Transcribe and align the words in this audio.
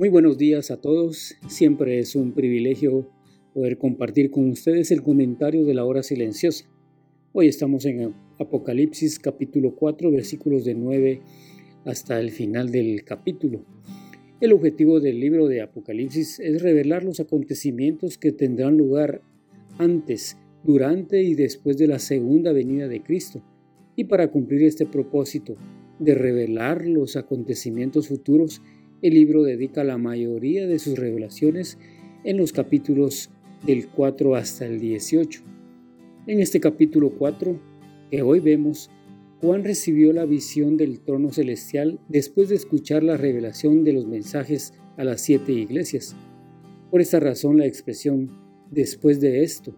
Muy 0.00 0.08
buenos 0.08 0.38
días 0.38 0.70
a 0.70 0.78
todos. 0.78 1.36
Siempre 1.46 1.98
es 1.98 2.16
un 2.16 2.32
privilegio 2.32 3.10
poder 3.52 3.76
compartir 3.76 4.30
con 4.30 4.48
ustedes 4.48 4.90
el 4.92 5.02
comentario 5.02 5.66
de 5.66 5.74
la 5.74 5.84
hora 5.84 6.02
silenciosa. 6.02 6.64
Hoy 7.34 7.48
estamos 7.48 7.84
en 7.84 8.14
Apocalipsis 8.38 9.18
capítulo 9.18 9.74
4 9.74 10.10
versículos 10.10 10.64
de 10.64 10.74
9 10.74 11.20
hasta 11.84 12.18
el 12.18 12.30
final 12.30 12.72
del 12.72 13.04
capítulo. 13.04 13.62
El 14.40 14.54
objetivo 14.54 15.00
del 15.00 15.20
libro 15.20 15.48
de 15.48 15.60
Apocalipsis 15.60 16.40
es 16.40 16.62
revelar 16.62 17.04
los 17.04 17.20
acontecimientos 17.20 18.16
que 18.16 18.32
tendrán 18.32 18.78
lugar 18.78 19.20
antes, 19.76 20.38
durante 20.64 21.22
y 21.22 21.34
después 21.34 21.76
de 21.76 21.88
la 21.88 21.98
segunda 21.98 22.52
venida 22.52 22.88
de 22.88 23.02
Cristo. 23.02 23.42
Y 23.96 24.04
para 24.04 24.30
cumplir 24.30 24.62
este 24.62 24.86
propósito 24.86 25.56
de 25.98 26.14
revelar 26.14 26.86
los 26.86 27.16
acontecimientos 27.16 28.08
futuros, 28.08 28.62
el 29.02 29.14
libro 29.14 29.42
dedica 29.42 29.84
la 29.84 29.98
mayoría 29.98 30.66
de 30.66 30.78
sus 30.78 30.98
revelaciones 30.98 31.78
en 32.24 32.36
los 32.36 32.52
capítulos 32.52 33.30
del 33.66 33.88
4 33.88 34.34
hasta 34.34 34.66
el 34.66 34.78
18. 34.78 35.42
En 36.26 36.40
este 36.40 36.60
capítulo 36.60 37.10
4 37.10 37.58
que 38.10 38.22
hoy 38.22 38.40
vemos, 38.40 38.90
Juan 39.40 39.64
recibió 39.64 40.12
la 40.12 40.26
visión 40.26 40.76
del 40.76 41.00
trono 41.00 41.32
celestial 41.32 41.98
después 42.08 42.50
de 42.50 42.56
escuchar 42.56 43.02
la 43.02 43.16
revelación 43.16 43.84
de 43.84 43.94
los 43.94 44.06
mensajes 44.06 44.74
a 44.96 45.04
las 45.04 45.22
siete 45.22 45.52
iglesias. 45.52 46.14
Por 46.90 47.00
esta 47.00 47.20
razón 47.20 47.56
la 47.58 47.66
expresión 47.66 48.30
después 48.70 49.20
de 49.20 49.42
esto. 49.42 49.74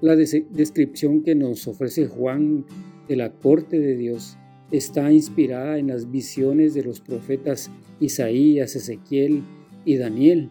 La 0.00 0.16
descripción 0.16 1.22
que 1.22 1.34
nos 1.34 1.68
ofrece 1.68 2.08
Juan 2.08 2.64
de 3.08 3.16
la 3.16 3.32
corte 3.32 3.78
de 3.78 3.96
Dios 3.96 4.36
está 4.70 5.12
inspirada 5.12 5.78
en 5.78 5.88
las 5.88 6.10
visiones 6.10 6.74
de 6.74 6.82
los 6.82 7.00
profetas 7.00 7.70
Isaías, 8.00 8.74
Ezequiel 8.76 9.42
y 9.84 9.96
Daniel. 9.96 10.50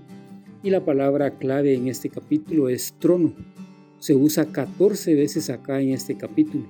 Y 0.61 0.69
la 0.69 0.85
palabra 0.85 1.37
clave 1.37 1.73
en 1.73 1.87
este 1.87 2.09
capítulo 2.09 2.69
es 2.69 2.93
trono. 2.99 3.33
Se 3.99 4.15
usa 4.15 4.45
14 4.45 5.15
veces 5.15 5.49
acá 5.49 5.81
en 5.81 5.91
este 5.91 6.15
capítulo. 6.15 6.65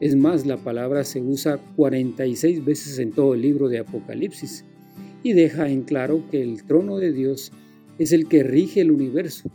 Es 0.00 0.14
más, 0.14 0.46
la 0.46 0.56
palabra 0.56 1.04
se 1.04 1.20
usa 1.20 1.58
46 1.76 2.64
veces 2.64 2.98
en 2.98 3.10
todo 3.10 3.34
el 3.34 3.42
libro 3.42 3.68
de 3.68 3.80
Apocalipsis 3.80 4.64
y 5.22 5.32
deja 5.32 5.68
en 5.68 5.82
claro 5.82 6.22
que 6.30 6.42
el 6.42 6.64
trono 6.64 6.98
de 6.98 7.12
Dios 7.12 7.52
es 7.98 8.12
el 8.12 8.28
que 8.28 8.44
rige 8.44 8.80
el 8.80 8.92
universo, 8.92 9.50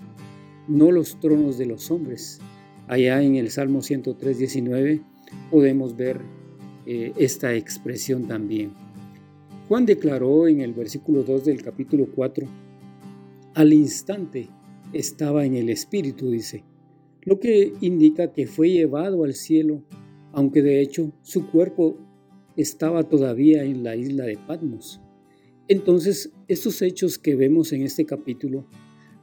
no 0.67 0.91
los 0.91 1.19
tronos 1.21 1.57
de 1.57 1.65
los 1.65 1.89
hombres. 1.91 2.39
Allá 2.87 3.23
en 3.23 3.35
el 3.35 3.49
Salmo 3.49 3.81
103, 3.81 4.37
19 4.37 5.01
podemos 5.49 5.95
ver 5.95 6.19
eh, 6.85 7.13
esta 7.17 7.53
expresión 7.55 8.27
también. 8.27 8.71
Juan 9.67 9.85
declaró 9.85 10.47
en 10.47 10.61
el 10.61 10.73
versículo 10.73 11.23
2 11.23 11.45
del 11.45 11.61
capítulo 11.63 12.07
4, 12.13 12.47
al 13.55 13.73
instante 13.73 14.49
estaba 14.91 15.45
en 15.45 15.55
el 15.55 15.69
Espíritu, 15.69 16.29
dice, 16.29 16.63
lo 17.21 17.39
que 17.39 17.73
indica 17.81 18.33
que 18.33 18.47
fue 18.47 18.69
llevado 18.69 19.23
al 19.23 19.33
cielo, 19.33 19.83
aunque 20.33 20.61
de 20.61 20.81
hecho 20.81 21.11
su 21.21 21.49
cuerpo 21.49 21.97
estaba 22.57 23.07
todavía 23.07 23.63
en 23.63 23.83
la 23.83 23.95
isla 23.95 24.25
de 24.25 24.37
Patmos. 24.37 25.01
Entonces, 25.67 26.31
estos 26.47 26.81
hechos 26.81 27.17
que 27.17 27.35
vemos 27.35 27.71
en 27.71 27.83
este 27.83 28.05
capítulo, 28.05 28.67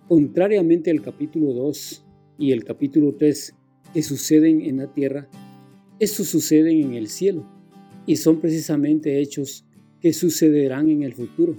contrariamente 0.09 0.91
al 0.91 1.03
capítulo 1.03 1.53
2 1.53 2.05
y 2.39 2.53
el 2.53 2.65
capítulo 2.65 3.15
3 3.17 3.55
que 3.93 4.03
suceden 4.03 4.63
en 4.63 4.79
la 4.79 4.93
tierra, 4.93 5.29
estos 6.01 6.29
suceden 6.29 6.81
en 6.81 6.95
el 6.95 7.09
cielo 7.09 7.45
y 8.07 8.17
son 8.17 8.41
precisamente 8.41 9.21
hechos 9.21 9.67
que 10.01 10.15
sucederán 10.15 10.89
en 10.89 11.03
el 11.03 11.13
futuro. 11.13 11.57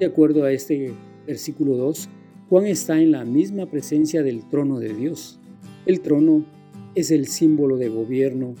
De 0.00 0.06
acuerdo 0.06 0.44
a 0.44 0.52
este 0.52 0.92
versículo 1.26 1.76
2, 1.76 2.08
Juan 2.48 2.66
está 2.66 2.98
en 3.00 3.12
la 3.12 3.26
misma 3.26 3.70
presencia 3.70 4.22
del 4.22 4.48
trono 4.48 4.80
de 4.80 4.94
Dios. 4.94 5.38
El 5.84 6.00
trono 6.00 6.46
es 6.94 7.10
el 7.10 7.26
símbolo 7.26 7.76
de 7.76 7.90
gobierno 7.90 8.54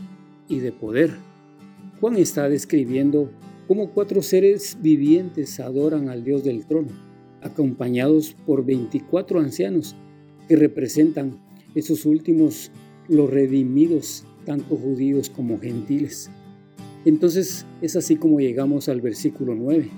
y 0.46 0.58
de 0.58 0.72
poder. 0.72 1.10
Juan 2.00 2.16
está 2.16 2.50
describiendo 2.50 3.30
cómo 3.66 3.92
cuatro 3.92 4.20
seres 4.20 4.76
vivientes 4.82 5.58
adoran 5.58 6.10
al 6.10 6.22
Dios 6.22 6.44
del 6.44 6.66
trono, 6.66 6.88
acompañados 7.40 8.36
por 8.44 8.66
24 8.66 9.40
ancianos 9.40 9.96
que 10.48 10.56
representan 10.56 11.40
esos 11.74 12.04
últimos 12.04 12.70
los 13.08 13.30
redimidos, 13.30 14.24
tanto 14.44 14.76
judíos 14.76 15.30
como 15.30 15.58
gentiles. 15.58 16.30
Entonces 17.04 17.66
es 17.82 17.96
así 17.96 18.16
como 18.16 18.40
llegamos 18.40 18.88
al 18.88 19.00
versículo 19.00 19.54
9. 19.54 19.90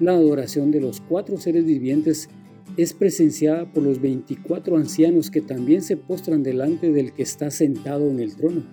La 0.00 0.12
adoración 0.12 0.70
de 0.70 0.80
los 0.80 1.00
cuatro 1.00 1.36
seres 1.36 1.64
vivientes 1.64 2.28
es 2.76 2.94
presenciada 2.94 3.70
por 3.70 3.82
los 3.82 4.00
24 4.00 4.76
ancianos 4.76 5.30
que 5.30 5.42
también 5.42 5.82
se 5.82 5.96
postran 5.96 6.42
delante 6.42 6.90
del 6.90 7.12
que 7.12 7.22
está 7.22 7.50
sentado 7.50 8.10
en 8.10 8.20
el 8.20 8.34
trono 8.34 8.64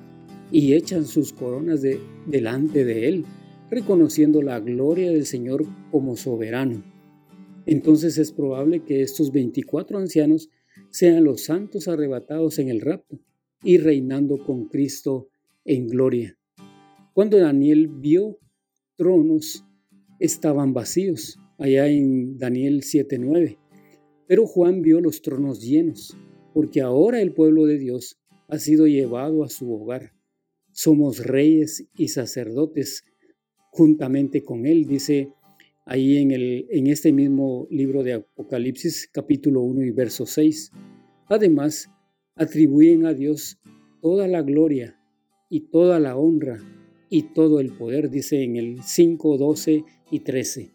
y 0.52 0.74
echan 0.74 1.06
sus 1.06 1.34
coronas 1.34 1.82
de, 1.82 2.00
delante 2.26 2.86
de 2.86 3.08
él, 3.08 3.26
reconociendo 3.70 4.42
la 4.42 4.60
gloria 4.60 5.12
del 5.12 5.26
Señor 5.26 5.66
como 5.92 6.16
soberano. 6.16 6.82
Entonces 7.66 8.18
es 8.18 8.32
probable 8.32 8.84
que 8.84 9.02
estos 9.02 9.32
24 9.32 10.00
ancianos 10.00 10.50
sean 10.90 11.24
los 11.24 11.44
santos 11.44 11.88
arrebatados 11.88 12.58
en 12.58 12.70
el 12.70 12.82
rapto 12.82 13.20
y 13.64 13.78
reinando 13.78 14.38
con 14.38 14.66
Cristo 14.68 15.30
en 15.66 15.88
gloria. 15.88 16.38
Cuando 17.14 17.38
Daniel 17.38 17.88
vio 17.88 18.40
tronos, 18.96 19.66
estaban 20.20 20.74
vacíos, 20.74 21.38
allá 21.58 21.88
en 21.88 22.38
Daniel 22.38 22.84
7:9. 22.84 23.58
Pero 24.28 24.46
Juan 24.46 24.82
vio 24.82 25.02
los 25.02 25.22
tronos 25.22 25.62
llenos, 25.62 26.16
porque 26.54 26.82
ahora 26.82 27.22
el 27.22 27.34
pueblo 27.34 27.66
de 27.66 27.78
Dios 27.78 28.18
ha 28.48 28.60
sido 28.60 28.88
llevado 28.88 29.44
a 29.44 29.50
su 29.50 29.72
hogar. 29.74 30.14
Somos 30.72 31.20
reyes 31.20 31.88
y 31.98 32.10
sacerdotes 32.10 33.04
juntamente 33.72 34.44
con 34.44 34.66
él, 34.66 34.86
dice 34.86 35.34
ahí 35.86 36.18
en, 36.18 36.32
el, 36.32 36.68
en 36.70 36.88
este 36.88 37.12
mismo 37.12 37.68
libro 37.72 38.04
de 38.04 38.14
Apocalipsis 38.14 39.10
capítulo 39.12 39.62
1 39.62 39.84
y 39.86 39.92
verso 39.92 40.26
6. 40.26 40.72
Además, 41.28 41.90
atribuyen 42.40 43.06
a 43.06 43.14
Dios 43.14 43.60
toda 44.02 44.28
la 44.28 44.42
gloria 44.42 44.98
y 45.50 45.60
toda 45.72 46.00
la 46.00 46.16
honra 46.16 46.58
y 47.10 47.34
todo 47.34 47.60
el 47.60 47.72
poder, 47.74 48.10
dice 48.10 48.44
en 48.44 48.56
el 48.56 48.82
5, 48.82 49.38
12 49.38 49.84
y 50.10 50.20
13. 50.22 50.72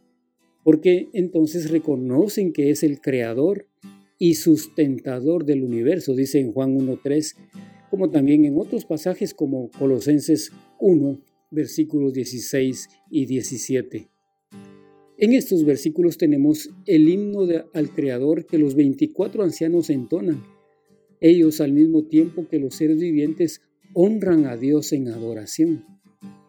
Porque 0.62 1.08
entonces 1.14 1.70
reconocen 1.70 2.52
que 2.52 2.70
es 2.70 2.82
el 2.82 3.00
creador 3.00 3.66
y 4.18 4.34
sustentador 4.34 5.46
del 5.46 5.64
universo, 5.64 6.14
dice 6.14 6.38
en 6.38 6.52
Juan 6.52 6.78
1.3, 6.78 7.34
como 7.90 8.10
también 8.10 8.44
en 8.44 8.58
otros 8.58 8.84
pasajes 8.84 9.32
como 9.32 9.70
Colosenses 9.70 10.52
1, 10.80 11.18
versículos 11.50 12.12
16 12.12 12.88
y 13.10 13.24
17. 13.24 14.10
En 15.16 15.32
estos 15.32 15.64
versículos 15.64 16.18
tenemos 16.18 16.68
el 16.84 17.08
himno 17.08 17.46
al 17.72 17.90
Creador 17.90 18.44
que 18.44 18.58
los 18.58 18.74
24 18.74 19.44
ancianos 19.44 19.88
entonan. 19.88 20.53
Ellos 21.26 21.62
al 21.62 21.72
mismo 21.72 22.04
tiempo 22.04 22.48
que 22.50 22.58
los 22.58 22.74
seres 22.74 22.98
vivientes 22.98 23.62
honran 23.94 24.44
a 24.44 24.58
Dios 24.58 24.92
en 24.92 25.08
adoración. 25.08 25.82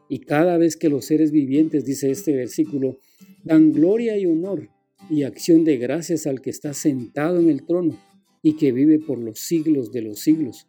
Y 0.09 0.19
cada 0.19 0.57
vez 0.57 0.75
que 0.75 0.89
los 0.89 1.05
seres 1.05 1.31
vivientes, 1.31 1.85
dice 1.85 2.11
este 2.11 2.35
versículo, 2.35 2.99
dan 3.45 3.71
gloria 3.71 4.17
y 4.17 4.25
honor 4.25 4.67
y 5.09 5.23
acción 5.23 5.63
de 5.63 5.77
gracias 5.77 6.27
al 6.27 6.41
que 6.41 6.49
está 6.49 6.73
sentado 6.73 7.39
en 7.39 7.49
el 7.49 7.65
trono 7.65 7.97
y 8.41 8.57
que 8.57 8.73
vive 8.73 8.99
por 8.99 9.17
los 9.17 9.39
siglos 9.39 9.93
de 9.93 10.01
los 10.01 10.19
siglos. 10.19 10.67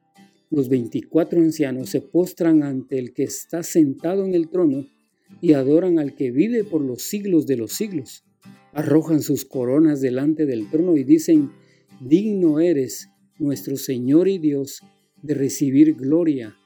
Los 0.50 0.68
veinticuatro 0.68 1.40
ancianos 1.40 1.90
se 1.90 2.00
postran 2.00 2.62
ante 2.62 3.00
el 3.00 3.12
que 3.12 3.24
está 3.24 3.64
sentado 3.64 4.24
en 4.24 4.36
el 4.36 4.50
trono 4.50 4.86
y 5.40 5.54
adoran 5.54 5.98
al 5.98 6.14
que 6.14 6.30
vive 6.30 6.62
por 6.62 6.80
los 6.80 7.02
siglos 7.02 7.48
de 7.48 7.56
los 7.56 7.72
siglos. 7.72 8.22
Arrojan 8.72 9.20
sus 9.20 9.44
coronas 9.44 10.00
delante 10.00 10.46
del 10.46 10.70
trono 10.70 10.96
y 10.96 11.02
dicen, 11.02 11.50
digno 12.00 12.60
eres, 12.60 13.08
nuestro 13.38 13.76
Señor 13.76 14.28
y 14.28 14.38
Dios, 14.38 14.82
de 15.22 15.34
recibir 15.34 15.94
gloria, 15.94 16.56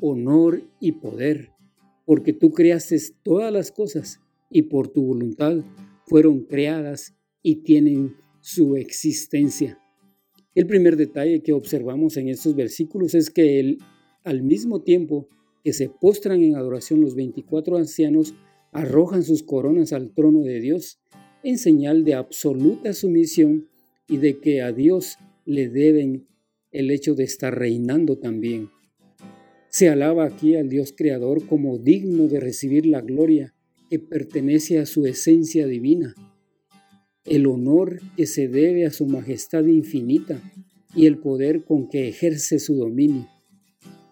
honor 0.00 0.62
y 0.80 0.92
poder 0.92 1.50
porque 2.10 2.32
tú 2.32 2.50
creaste 2.50 2.98
todas 3.22 3.52
las 3.52 3.70
cosas 3.70 4.20
y 4.50 4.62
por 4.62 4.88
tu 4.88 5.00
voluntad 5.00 5.58
fueron 6.06 6.40
creadas 6.40 7.14
y 7.40 7.62
tienen 7.62 8.16
su 8.40 8.74
existencia. 8.74 9.78
El 10.56 10.66
primer 10.66 10.96
detalle 10.96 11.40
que 11.40 11.52
observamos 11.52 12.16
en 12.16 12.28
estos 12.28 12.56
versículos 12.56 13.14
es 13.14 13.30
que 13.30 13.78
al 14.24 14.42
mismo 14.42 14.82
tiempo 14.82 15.28
que 15.62 15.72
se 15.72 15.88
postran 15.88 16.42
en 16.42 16.56
adoración 16.56 17.00
los 17.00 17.14
24 17.14 17.76
ancianos, 17.76 18.34
arrojan 18.72 19.22
sus 19.22 19.44
coronas 19.44 19.92
al 19.92 20.12
trono 20.12 20.40
de 20.40 20.58
Dios 20.58 20.98
en 21.44 21.58
señal 21.58 22.04
de 22.04 22.14
absoluta 22.14 22.92
sumisión 22.92 23.68
y 24.08 24.16
de 24.16 24.40
que 24.40 24.62
a 24.62 24.72
Dios 24.72 25.16
le 25.44 25.68
deben 25.68 26.26
el 26.70 26.90
hecho 26.90 27.14
de 27.14 27.24
estar 27.24 27.58
reinando 27.58 28.18
también. 28.18 28.70
Se 29.68 29.88
alaba 29.88 30.24
aquí 30.24 30.56
al 30.56 30.68
Dios 30.68 30.92
Creador 30.96 31.46
como 31.46 31.78
digno 31.78 32.26
de 32.28 32.40
recibir 32.40 32.86
la 32.86 33.00
gloria 33.00 33.54
que 33.88 33.98
pertenece 33.98 34.78
a 34.78 34.86
su 34.86 35.06
esencia 35.06 35.66
divina, 35.66 36.14
el 37.24 37.46
honor 37.46 38.00
que 38.16 38.26
se 38.26 38.48
debe 38.48 38.86
a 38.86 38.90
su 38.90 39.06
majestad 39.06 39.64
infinita 39.66 40.40
y 40.94 41.06
el 41.06 41.18
poder 41.18 41.64
con 41.64 41.88
que 41.88 42.08
ejerce 42.08 42.58
su 42.58 42.74
dominio. 42.74 43.28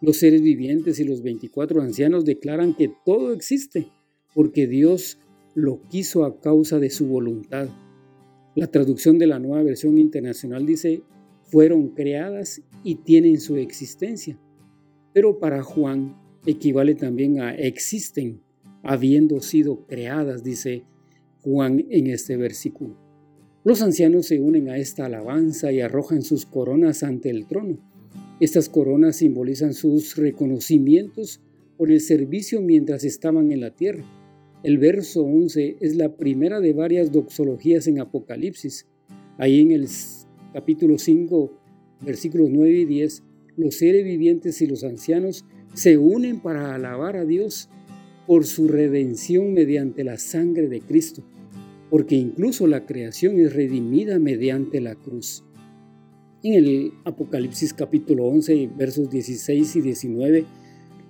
Los 0.01 0.19
seres 0.19 0.43
vivientes 0.43 1.01
y 1.01 1.05
los 1.05 1.23
24 1.23 1.83
ancianos 1.83 2.25
declaran 2.25 2.75
que 2.75 2.91
todo 3.05 3.33
existe 3.33 3.89
porque 4.35 4.69
Dios 4.69 5.19
lo 5.55 5.81
quiso 5.89 6.25
a 6.25 6.41
causa 6.41 6.79
de 6.79 6.91
su 6.91 7.07
voluntad. 7.07 7.69
La 8.55 8.69
traducción 8.69 9.19
de 9.19 9.27
la 9.27 9.41
nueva 9.41 9.65
versión 9.65 9.99
internacional 9.99 10.67
dice, 10.67 11.03
fueron 11.49 11.89
creadas 11.89 12.63
y 12.85 12.97
tienen 12.97 13.41
su 13.41 13.57
existencia. 13.57 14.39
Pero 15.13 15.39
para 15.39 15.63
Juan 15.63 16.17
equivale 16.47 16.95
también 16.95 17.41
a 17.41 17.55
existen, 17.55 18.41
habiendo 18.83 19.41
sido 19.41 19.87
creadas, 19.87 20.45
dice 20.45 20.85
Juan 21.43 21.85
en 21.91 22.07
este 22.07 22.37
versículo. 22.37 22.97
Los 23.65 23.83
ancianos 23.83 24.27
se 24.27 24.41
unen 24.41 24.69
a 24.69 24.79
esta 24.79 25.07
alabanza 25.07 25.73
y 25.73 25.81
arrojan 25.81 26.23
sus 26.23 26.47
coronas 26.47 27.03
ante 27.03 27.31
el 27.31 27.47
trono. 27.47 27.79
Estas 28.41 28.69
coronas 28.69 29.17
simbolizan 29.17 29.75
sus 29.75 30.17
reconocimientos 30.17 31.41
por 31.77 31.91
el 31.91 32.01
servicio 32.01 32.61
mientras 32.61 33.05
estaban 33.05 33.51
en 33.53 33.61
la 33.61 33.75
tierra. 33.75 34.05
El 34.63 34.79
verso 34.79 35.23
11 35.23 35.77
es 35.81 35.97
la 35.97 36.17
primera 36.17 36.61
de 36.61 36.73
varias 36.73 37.13
doxologías 37.13 37.87
en 37.87 38.01
Apocalipsis. 38.01 38.87
Ahí 39.39 39.61
en 39.61 39.73
el 39.73 39.89
capítulo 40.59 40.99
5, 40.99 41.53
versículos 42.01 42.49
9 42.51 42.81
y 42.81 42.85
10, 42.85 43.23
los 43.59 43.77
seres 43.77 44.03
vivientes 44.03 44.61
y 44.61 44.67
los 44.67 44.83
ancianos 44.83 45.45
se 45.73 45.99
unen 45.99 46.41
para 46.41 46.75
alabar 46.75 47.17
a 47.17 47.25
Dios 47.25 47.71
por 48.27 48.45
su 48.45 48.67
redención 48.67 49.53
mediante 49.53 50.03
la 50.03 50.19
sangre 50.19 50.67
de 50.67 50.81
Cristo, 50.81 51.23
porque 51.91 52.17
incluso 52.17 52.67
la 52.67 52.87
creación 52.87 53.39
es 53.39 53.55
redimida 53.55 54.19
mediante 54.19 54.81
la 54.81 54.97
cruz. 54.97 55.45
En 56.43 56.55
el 56.55 56.93
Apocalipsis 57.05 57.73
capítulo 57.73 58.25
11, 58.25 58.71
versos 58.77 59.11
16 59.11 59.77
y 59.77 59.81
19, 59.81 60.45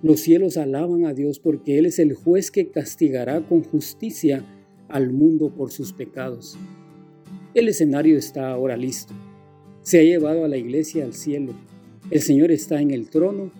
los 0.03 0.19
cielos 0.19 0.57
alaban 0.57 1.07
a 1.07 1.15
Dios 1.15 1.39
porque 1.39 1.79
Él 1.79 1.87
es 1.87 1.97
el 1.97 2.13
juez 2.13 2.51
que 2.51 2.69
castigará 2.69 3.41
con 3.41 3.63
justicia 3.63 4.45
al 4.89 5.11
mundo 5.11 5.49
por 5.49 5.71
sus 5.71 5.91
pecados. 5.91 6.55
El 7.55 7.67
escenario 7.67 8.15
está 8.15 8.51
ahora 8.51 8.77
listo. 8.77 9.15
Se 9.81 9.99
ha 9.99 10.03
llevado 10.03 10.45
a 10.45 10.47
la 10.47 10.57
iglesia 10.57 11.05
al 11.05 11.13
cielo. 11.13 11.53
El 12.11 12.21
Señor 12.21 12.51
está 12.51 12.81
en 12.81 12.91
el 12.91 13.09
trono 13.09 13.51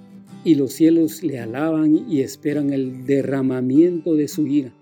y 0.43 0.55
los 0.55 0.73
cielos 0.73 1.23
le 1.23 1.39
alaban 1.39 2.05
y 2.09 2.21
esperan 2.21 2.71
el 2.71 3.05
derramamiento 3.05 4.15
de 4.15 4.27
su 4.27 4.47
ira. 4.47 4.73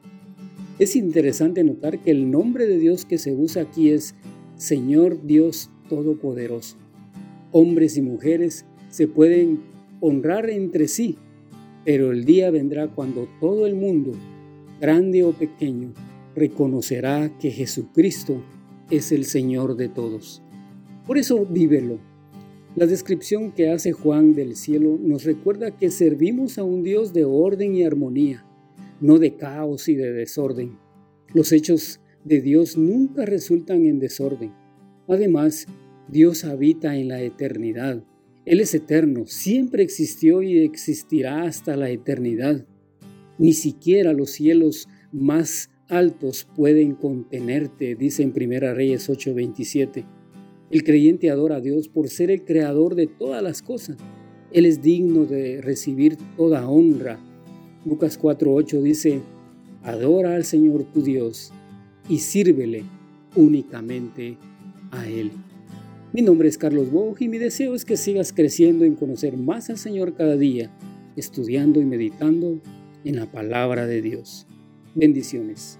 Es 0.80 0.96
interesante 0.96 1.64
notar 1.64 2.00
que 2.00 2.12
el 2.12 2.30
nombre 2.30 2.68
de 2.68 2.78
Dios 2.78 3.06
que 3.06 3.18
se 3.18 3.34
usa 3.34 3.64
aquí 3.64 3.90
es 3.90 4.16
Señor 4.56 5.26
Dios 5.26 5.70
Todopoderoso. 5.90 6.78
Hombres 7.52 7.98
y 7.98 8.02
mujeres 8.02 8.66
se 8.90 9.08
pueden 9.08 9.62
honrar 10.02 10.50
entre 10.50 10.88
sí 10.88 11.18
pero 11.88 12.12
el 12.12 12.26
día 12.26 12.52
vendrá 12.52 12.90
cuando 12.90 13.30
todo 13.40 13.66
el 13.66 13.74
mundo, 13.74 14.12
grande 14.82 15.24
o 15.24 15.32
pequeño, 15.32 15.94
reconocerá 16.36 17.32
que 17.40 17.50
Jesucristo 17.50 18.44
es 18.92 19.14
el 19.14 19.24
Señor 19.24 19.78
de 19.78 19.88
todos. 19.88 20.42
Por 21.08 21.18
eso 21.18 21.46
vívelo. 21.46 22.00
La 22.76 22.86
descripción 22.86 23.52
que 23.52 23.72
hace 23.72 23.92
Juan 23.92 24.36
del 24.36 24.56
cielo 24.56 25.00
nos 25.02 25.24
recuerda 25.24 25.72
que 25.72 25.90
servimos 25.90 26.60
a 26.60 26.64
un 26.64 26.84
Dios 26.84 27.14
de 27.14 27.26
orden 27.26 27.74
y 27.74 27.84
armonía, 27.84 28.46
no 29.02 29.18
de 29.18 29.36
caos 29.36 29.88
y 29.88 29.96
de 29.96 30.12
desorden. 30.12 30.78
Los 31.34 31.52
hechos 31.52 32.02
de 32.24 32.42
Dios 32.42 32.78
nunca 32.78 33.26
resultan 33.26 33.86
en 33.86 33.98
desorden. 33.98 34.52
Además, 35.08 35.66
Dios 36.08 36.44
habita 36.44 36.96
en 36.98 37.08
la 37.08 37.22
eternidad 37.22 38.04
él 38.48 38.62
es 38.62 38.74
eterno, 38.74 39.26
siempre 39.28 39.84
existió 39.84 40.42
y 40.42 40.60
existirá 40.60 41.44
hasta 41.44 41.76
la 41.76 41.90
eternidad. 41.90 42.66
Ni 43.38 43.52
siquiera 43.52 44.14
los 44.14 44.32
cielos 44.32 44.88
más 45.12 45.70
altos 45.90 46.48
pueden 46.56 46.96
contenerte, 46.96 47.96
dice 47.96 48.24
en 48.24 48.32
Primera 48.32 48.74
Reyes 48.74 49.10
8:27. 49.10 50.06
El 50.70 50.84
creyente 50.84 51.30
adora 51.30 51.58
a 51.58 51.62
Dios 51.62 51.88
por 51.88 52.10
ser 52.10 52.30
el 52.30 52.44
creador 52.44 52.96
de 52.96 53.08
todas 53.08 53.42
las 53.42 53.62
cosas. 53.62 53.98
Él 54.52 54.66
es 54.66 54.82
digno 54.82 55.26
de 55.26 55.62
recibir 55.62 56.18
toda 56.36 56.70
honra. 56.70 57.20
Lucas 57.86 58.20
4:8 58.20 58.82
dice, 58.82 59.22
adora 59.84 60.36
al 60.36 60.44
Señor 60.44 60.84
tu 60.84 61.02
Dios 61.02 61.54
y 62.10 62.20
sírvele 62.20 62.84
únicamente 63.36 64.38
a 64.92 65.08
Él. 65.08 65.32
Mi 66.14 66.22
nombre 66.22 66.50
es 66.50 66.58
Carlos 66.58 66.92
Bog 66.92 67.18
y 67.20 67.28
mi 67.28 67.38
deseo 67.38 67.76
es 67.76 67.86
que 67.86 67.96
sigas 67.96 68.34
creciendo 68.34 68.84
en 68.84 68.96
conocer 68.96 69.38
más 69.38 69.70
al 69.70 69.78
Señor 69.78 70.16
cada 70.16 70.36
día, 70.36 70.72
estudiando 71.16 71.80
y 71.80 71.86
meditando 71.86 72.60
en 73.06 73.16
la 73.16 73.32
palabra 73.32 73.86
de 73.86 74.02
Dios. 74.02 74.48
Bendiciones. 74.96 75.80